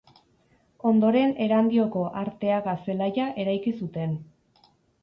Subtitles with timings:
[0.91, 4.19] Ondoren Erandioko Arteaga zelaia eraiki zuten.